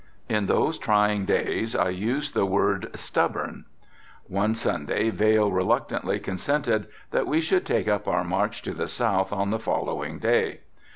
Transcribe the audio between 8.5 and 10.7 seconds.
to the south on the following day.